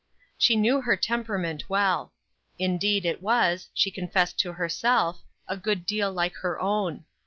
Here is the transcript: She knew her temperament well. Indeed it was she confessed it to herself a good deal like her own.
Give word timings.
She 0.35 0.55
knew 0.55 0.81
her 0.81 0.97
temperament 0.97 1.69
well. 1.69 2.11
Indeed 2.57 3.05
it 3.05 3.21
was 3.21 3.69
she 3.75 3.91
confessed 3.91 4.33
it 4.39 4.39
to 4.39 4.53
herself 4.53 5.21
a 5.47 5.55
good 5.55 5.85
deal 5.85 6.11
like 6.11 6.37
her 6.37 6.59
own. 6.59 7.05